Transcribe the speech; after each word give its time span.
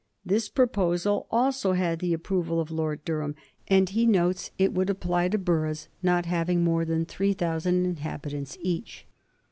This 0.25 0.49
proposal 0.49 1.27
also 1.29 1.73
had 1.73 1.99
the 1.99 2.11
approval 2.11 2.59
of 2.59 2.71
Lord 2.71 3.05
Durham, 3.05 3.35
and 3.67 3.87
he 3.87 4.07
notes 4.07 4.49
it 4.57 4.73
would 4.73 4.89
apply 4.89 5.29
to 5.29 5.37
boroughs 5.37 5.89
not 6.01 6.25
having 6.25 6.63
more 6.63 6.85
than 6.85 7.05
3000 7.05 7.85
inhabitants 7.85 8.57
each. 8.61 9.05